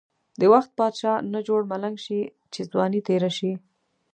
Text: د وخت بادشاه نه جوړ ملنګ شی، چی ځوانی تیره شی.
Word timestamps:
د 0.39 0.41
وخت 0.53 0.71
بادشاه 0.77 1.23
نه 1.33 1.39
جوړ 1.47 1.61
ملنګ 1.71 1.95
شی، 2.05 2.21
چی 2.53 2.61
ځوانی 2.71 2.99
تیره 3.07 3.31
شی. 3.37 3.51